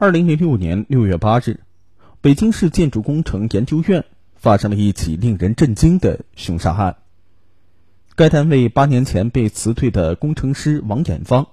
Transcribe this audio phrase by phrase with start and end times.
[0.00, 1.60] 二零零六年六月八日，
[2.22, 6.96] 北京市建筑工程研究院发生了一起令人震惊的凶杀案。
[8.16, 11.48] 该单位八年前被辞退的工程师王艳芳，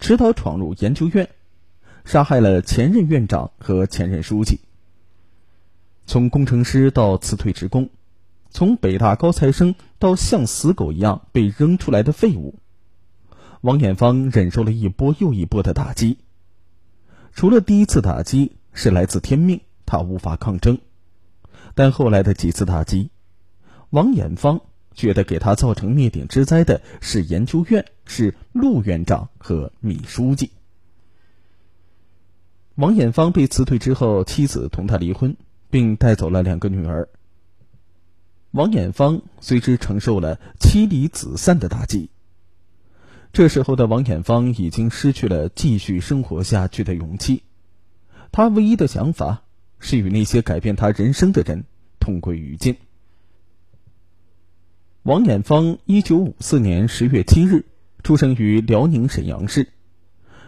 [0.00, 1.28] 持刀闯入研究院，
[2.06, 4.60] 杀害了前任院长和前任书记。
[6.06, 7.90] 从工程师到辞退职工，
[8.48, 12.54] 从北大高材生到像死狗一样被扔出来的废物，
[13.60, 16.16] 王艳芳忍受了一波又一波的打击。
[17.34, 20.78] 除了第一次打击是来自天命，他无法抗争，
[21.74, 23.10] 但后来的几次打击，
[23.90, 24.60] 王艳芳
[24.94, 30.50] 觉得给他造成灭顶之灾的是研究院，是陆院长和米书记。
[32.74, 35.36] 王艳芳被辞退之后，妻子同他离婚，
[35.70, 37.08] 并带走了两个女儿。
[38.52, 42.10] 王艳芳随之承受了妻离子散的打击。
[43.38, 47.44] 这时候的王艳芳已经失去了继续生活下去的勇气，
[48.32, 49.44] 她唯一的想法
[49.78, 51.62] 是与那些改变她人生的人
[52.00, 52.74] 同归于尽。
[55.04, 57.64] 王艳芳一九五四年十月七日
[58.02, 59.68] 出生于辽宁沈阳市，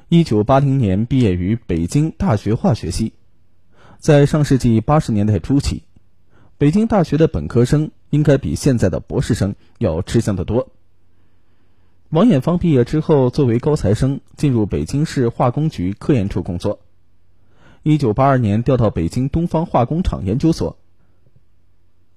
[0.08, 3.12] 一九八零年毕业于北京大学化学系。
[4.00, 5.84] 在上世纪八十年代初期，
[6.58, 10.72] 北京大学的本科生应该比现在的博士生要吃香得多。
[12.10, 16.80] 王艳芳毕业之后，作为高材生进入北京市化工局科研处工作。
[17.84, 20.76] 一九八二年调到北京东方化工厂研究所。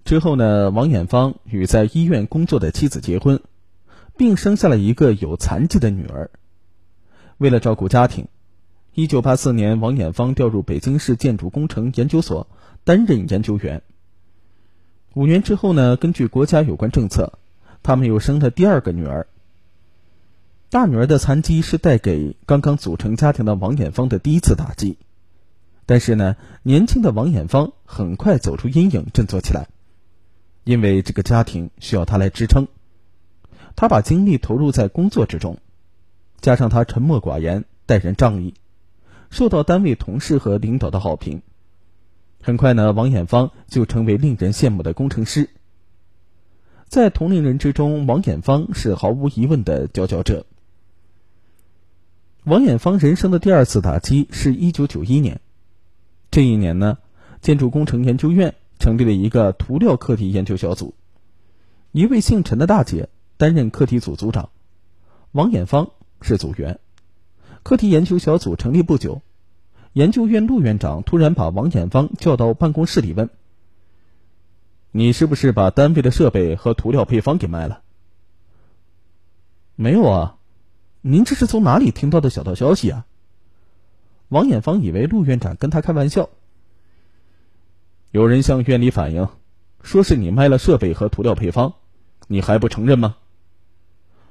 [0.04, 3.42] 之后呢，王艳芳与在医院工作的妻子结婚，
[4.18, 6.32] 并生下了一个有残疾的女儿。
[7.38, 8.28] 为了照顾家庭，
[8.96, 12.48] 一九八四年，王艳芳调入北京市建筑工程研究所
[12.84, 13.84] 担任研究员。
[15.14, 17.34] 五年之后呢，根据国家有关政策，
[17.84, 19.28] 他们又生了第二个女儿。
[20.74, 24.98] 大女儿的残疾是带给刚刚组成家庭的王艳芳的第一次打击，
[25.86, 29.68] 但是呢，年轻的王艳芳很快走出阴影，振作起来，
[30.64, 32.68] 因为这个家庭需要她来支撑。
[33.75, 35.59] 她把精力投入在工作之中，
[36.42, 38.56] 加上她沉默寡言、待人仗义，
[39.30, 41.44] 受到单位同事和领导的好评。
[42.42, 45.52] 很快呢，王艳芳就成为令人羡慕的工程师。
[46.88, 50.47] 在同龄人之中，王艳芳是毫无疑问的佼佼者。
[52.46, 55.40] 王艳芳人生的第二次打击是一九九一年，
[56.30, 56.98] 这一年呢，
[57.40, 60.94] 建筑工程研究院成立了一个涂料课题研究小组，
[61.94, 64.50] 一位姓陈的大姐担任课题组组长，
[65.32, 66.80] 王艳芳是组员。
[67.64, 69.22] 课题研究小组成立不久，
[69.94, 73.30] 研究院陆院长突然把王艳芳叫到办公室里问
[74.92, 77.84] ：“你是不是把单位的设备和涂料配方给卖了
[79.78, 80.36] ？”“没有啊。”
[81.06, 83.06] 您这是从哪里听到的小道消息啊？
[84.30, 86.30] 王艳芳以为陆院长跟他开玩笑。
[88.12, 89.28] 有人向院里反映，
[89.81, 91.74] 说是你卖了设备和涂料配方，
[92.28, 93.18] 你还不承认吗？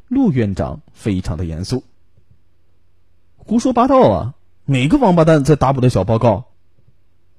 [0.08, 1.84] 陆院长非常的严肃。
[3.36, 4.34] 胡说八道啊！
[4.64, 6.52] 哪个王八蛋在打我的小报告？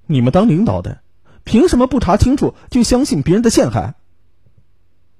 [0.05, 1.01] 你们当领导的，
[1.43, 3.95] 凭什么不查清楚就相信别人的陷害？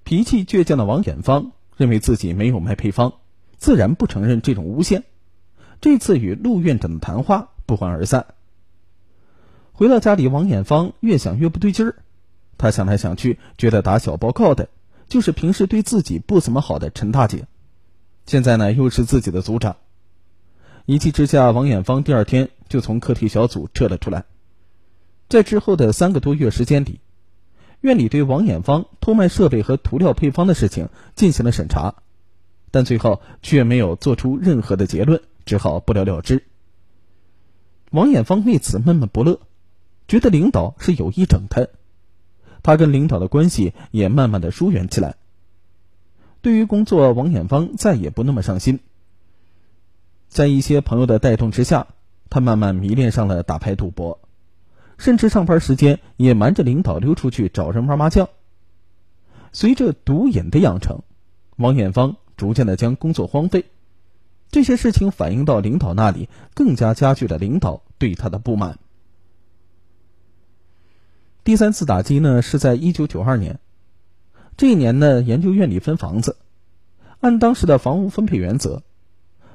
[0.04, 3.14] 脾气倔强的王艳芳认为自己没有卖配方。
[3.64, 5.06] 自然不承认这种诬陷。
[5.80, 8.26] 这次与陆院长的谈话不欢而散。
[9.72, 11.96] 回到家里，王艳芳越想越不对劲儿。
[12.58, 14.68] 她想来想去，觉得打小报告的
[15.08, 17.48] 就是平时对自己不怎么好的陈大姐，
[18.26, 19.78] 现在呢又是自己的组长。
[20.86, 24.26] 一气之下，王艳芳第二天就从课题小组撤了出来。
[25.30, 27.00] 在之后的三个多月时间里，
[27.80, 31.96] 院里对王艳芳偷卖设备和涂料配方的事情进行了审查。
[32.74, 36.44] 但最后却没有做出任何的结论，只好不了了之。
[37.92, 39.42] 王艳芳为此闷闷不乐，
[40.08, 41.68] 觉得领导是有意整他，
[42.64, 45.18] 他跟领导的关系也慢慢的疏远起来。
[46.42, 48.80] 对于工作，王艳芳再也不那么上心。
[50.28, 51.86] 在一些朋友的带动之下，
[52.32, 54.20] 他慢慢迷恋上了打牌赌博，
[54.98, 58.30] 甚至上班时间也瞒着领导溜出去找人玩麻将。
[59.52, 61.04] 随着毒瘾的养成，
[61.58, 62.18] 王艳芳。
[62.44, 63.68] 逐渐的将工作荒废，
[64.52, 68.80] 这些事情反映到领导那里，更加加剧了领导对他的不满。
[71.46, 73.62] 第三次打击呢，是在一九九二年，
[74.58, 76.36] 这一年呢，研究院里分房子，
[77.22, 78.84] 按当时的房屋分配原则，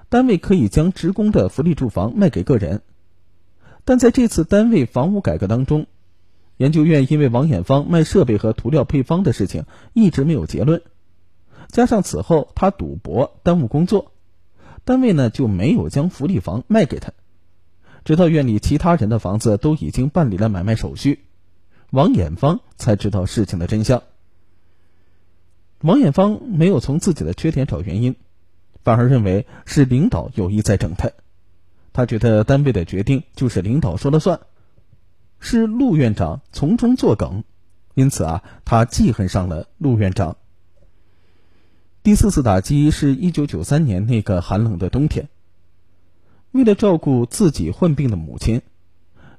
[0.08, 2.81] 单位可以将职工的福利住房卖给个人，
[3.84, 5.84] 但在这次单位房屋改革当中，
[6.56, 10.81] 研究院因为王艳芳卖设备和涂料配方的事情一直没有结论。
[11.69, 14.12] 加上此后他赌博耽误工作，
[14.85, 17.12] 单位呢就没有将福利房卖给他。
[18.05, 21.25] 直到院里其他人的房子都已经办理了买卖手续，
[21.91, 24.03] 王艳芳才知道事情的真相。
[25.82, 28.17] 王艳芳没有从自己的缺点找原因，
[28.82, 31.11] 反而认为是领导有意在整他。
[31.93, 34.41] 他觉得单位的决定就是领导说了算，
[35.38, 37.44] 是陆院长从中作梗，
[37.94, 40.38] 因此啊，他记恨上了陆院长。
[42.08, 45.28] 第四次打击是一九九三年那个寒冷的冬天。
[46.52, 48.62] 为了照顾自己患病的母亲，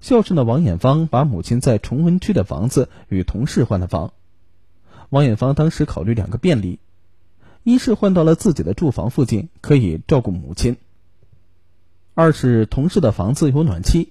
[0.01, 4.13] 孝顺的王艳芳把母亲在崇文区的房子与同事换了房。
[5.10, 6.77] 王艳芳当时考虑两个便利：
[7.63, 10.75] 一是换到了自己的住房附近，可以照顾母亲；
[12.13, 14.10] 二是同事的房子有暖气，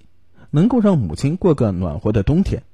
[0.51, 2.65] 能够让母亲过个暖和的冬天。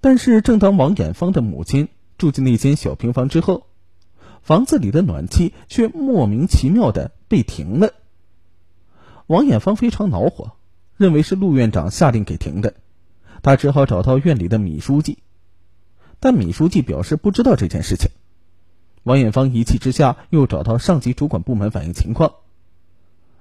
[0.00, 3.66] 但是，正当王艳芳的母亲住进那间小平房之后，
[4.42, 7.92] 房子里的暖气却莫名其妙的被停了。
[9.26, 10.52] 王艳芳非常恼火，
[10.96, 12.74] 认为是陆院长下令给停的，
[13.42, 15.18] 他只好找到院里的米书记，
[16.18, 18.10] 但米书记表示不知道这件事情。
[19.04, 22.34] 王艳芳一气之下又找到上级主管部门反映情况，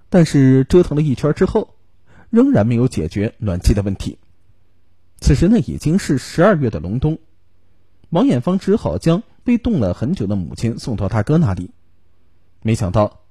[0.09, 1.73] 但是折腾了一圈之后，
[2.29, 4.19] 仍然没有解决暖气的问题。
[5.19, 7.17] 此时呢已经是十二月的隆冬，
[8.09, 9.23] 王艳芳只好将。
[9.43, 11.71] 被冻了很久的母亲送到大哥那里，
[12.61, 13.21] 没想到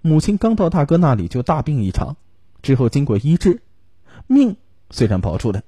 [0.00, 2.16] 母亲刚到大哥那里就大病一场，
[2.62, 3.62] 之后经过医治，
[4.26, 4.56] 命
[4.90, 5.62] 虽然保住了，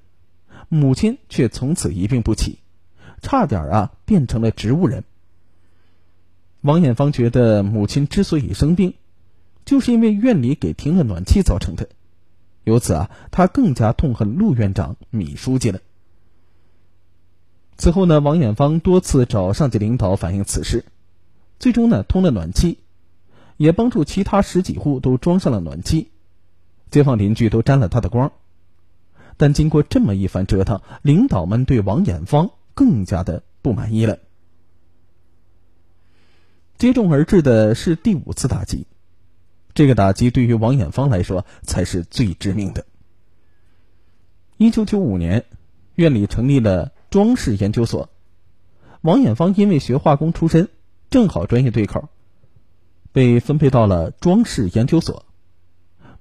[0.69, 2.59] 母亲却从此一病不起，
[3.21, 5.03] 差点啊变成了植物人。
[6.61, 8.95] 王艳芳觉得母亲之所以生病，
[9.65, 11.89] 就是因为院里给停了暖气造成的，
[12.63, 15.79] 由此啊，她更加痛恨陆院长、米书记了。
[17.77, 20.85] 此后呢，王艳芳多次找上级领导反映此事，
[21.59, 22.79] 最终呢通了暖气，
[23.57, 26.09] 也帮助其他十几户都装上了暖气，
[26.89, 28.31] 街坊邻居都沾了他的光。
[29.35, 34.19] 但经过这么一番折腾，领导们对王艳芳更加的不满意了。
[36.77, 38.87] 接踵而至的是第五次打击，
[39.73, 42.85] 这个打击对于王艳芳来说才是最致命的。
[44.55, 45.43] 一九九五年，
[45.95, 46.93] 院里成立了。
[47.15, 48.09] 装饰研究所，
[48.99, 50.67] 王艳芳因为学化工出身，
[51.09, 52.09] 正好专业对口，
[53.13, 55.25] 被分配到了装饰研究所。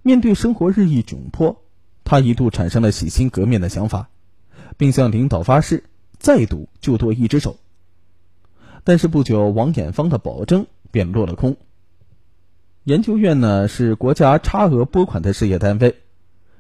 [0.03, 1.65] 面对生活日益窘迫，
[2.05, 4.09] 他一度产生了洗心革面的想法，
[4.77, 5.83] 并向领导发誓
[6.21, 7.57] 再赌就多一只手。
[8.85, 11.57] 但是不久，王艳芳的保证便落了空。
[12.85, 15.97] 研究院呢是国家差额拨款的事业单位，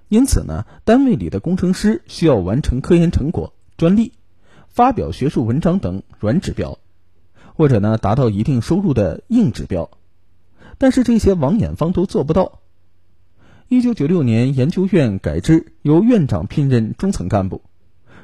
[0.08, 4.12] 因此呢，单位里的工程师需要完成科研成果、专利。
[4.74, 6.80] 发表学术文章等软指标，
[7.54, 9.88] 或者呢达到一定收入的硬指标，
[10.78, 12.58] 但是这些王艳芳都做不到。
[13.68, 17.62] 一九九六年，研究院改制，由院长聘任中层干部，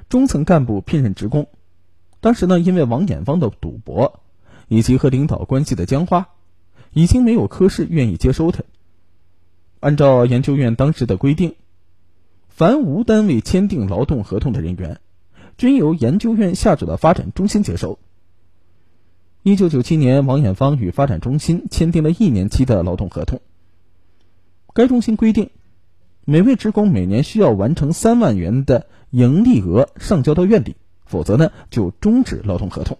[0.09, 1.47] 中层干部聘任职工。
[2.19, 4.19] 当时呢，因为王衍芳的赌博
[4.67, 6.31] 以及和领导关系的僵化，
[6.93, 8.65] 已经没有科室愿意接收他。
[9.79, 11.55] 按照研究院当时的规定，
[12.49, 14.99] 凡无单位签订劳动合同的人员。
[15.61, 17.99] 均由研究院下属的发展中心接收。
[19.43, 23.43] 一九九七年，王艳芳与发展中心签订了一年期的劳动合同。
[24.73, 25.51] 该中心规定，
[26.25, 32.97] 每位职工每年需要完成三万元的盈利额上交到院里，否则呢就终止劳动合同。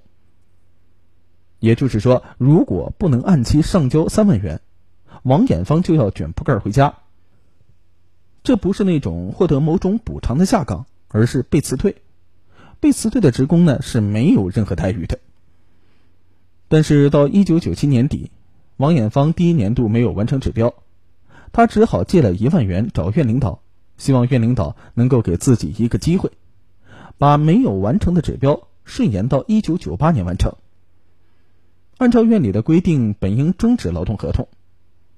[1.61, 4.61] 也就是说，如果不能按期上交三万元，
[5.23, 6.99] 王艳芳就要卷铺盖回家。
[8.43, 12.03] 这不是那种获得某种补偿的下岗，而是被辞退。
[12.81, 15.19] 被辞退的职工呢是没有任何待遇的。
[16.69, 18.31] 但是到一九九七年底，
[18.79, 20.73] 王艳芳第一年度没有完成指标，
[21.53, 23.61] 他只好借了一万元找院领导，
[23.99, 26.31] 希望院领导能够给自己一个机会，
[27.19, 30.55] 把没有完成的指标顺延到一九九八年完成。
[31.99, 34.49] 按照院里的规定，本应终止劳动合同，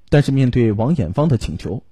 [0.08, 1.84] 但是面对王艳芳的请求，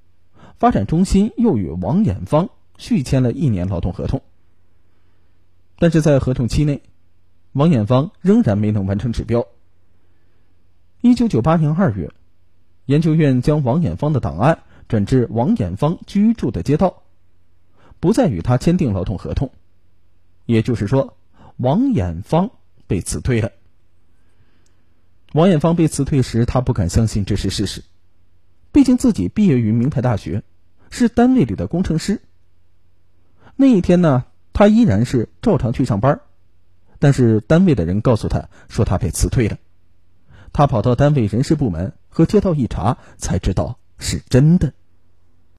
[0.59, 4.21] 发展中心又与王艳芳续签了一年劳动合同。
[5.81, 6.83] 但是在合同期内，
[7.53, 9.47] 王艳芳仍然没能完成指标。
[11.01, 12.11] 一九九八年二月，
[12.85, 17.03] 研究院将王艳芳的档案转至王艳芳居住的街道，
[17.99, 19.51] 不再与他签订劳动合同。
[20.45, 21.17] 也就是说，
[21.57, 22.51] 王艳芳
[22.87, 23.51] 被辞退了。
[25.33, 27.83] 王艳芳被辞退时，他不敢相信这是事实，
[28.71, 30.43] 毕竟自己毕业于名牌大学，
[30.91, 32.21] 是单位里的工程师。
[33.57, 34.27] 那一天呢？
[34.52, 36.21] 他依然是照常去上班，
[36.99, 39.57] 但是单位的人告诉他说他被辞退了。
[40.52, 44.73] 他跑到单位人事部门和街道一查，才知道是真的。